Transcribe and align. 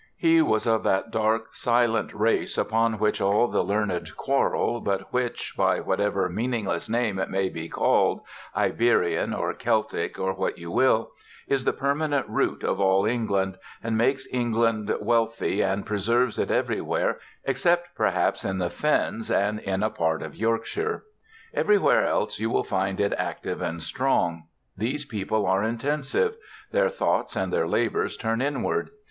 He 0.17 0.41
was 0.41 0.65
of 0.65 0.81
that 0.81 1.11
dark 1.11 1.53
silent 1.53 2.11
race 2.15 2.57
upon 2.57 2.97
which 2.97 3.21
all 3.21 3.47
the 3.47 3.63
learned 3.63 4.17
quarrel, 4.17 4.81
but 4.81 5.13
which, 5.13 5.53
by 5.55 5.79
whatever 5.79 6.27
meaningless 6.27 6.89
name 6.89 7.19
it 7.19 7.29
may 7.29 7.49
be 7.49 7.69
called 7.69 8.21
Iberian, 8.57 9.31
or 9.31 9.53
Celtic, 9.53 10.17
or 10.17 10.33
what 10.33 10.57
you 10.57 10.71
will 10.71 11.11
is 11.47 11.65
the 11.65 11.71
permanent 11.71 12.27
root 12.27 12.63
of 12.63 12.79
all 12.79 13.05
England, 13.05 13.59
and 13.83 13.95
makes 13.95 14.27
England 14.33 14.91
wealthy 15.01 15.61
and 15.61 15.85
preserves 15.85 16.39
it 16.39 16.49
everywhere, 16.49 17.19
except 17.43 17.93
perhaps 17.95 18.43
in 18.43 18.57
the 18.57 18.71
Fens 18.71 19.29
and 19.29 19.59
in 19.59 19.83
a 19.83 19.91
part 19.91 20.23
of 20.23 20.33
Yorkshire. 20.35 21.03
Everywhere 21.53 22.07
else 22.07 22.39
you 22.39 22.49
will 22.49 22.63
find 22.63 22.99
it 22.99 23.13
active 23.19 23.61
and 23.61 23.83
strong. 23.83 24.47
These 24.75 25.05
people 25.05 25.45
are 25.45 25.61
intensive; 25.61 26.37
their 26.71 26.89
thoughts 26.89 27.35
and 27.35 27.53
their 27.53 27.67
labors 27.67 28.17
turn 28.17 28.41
inward. 28.41 28.89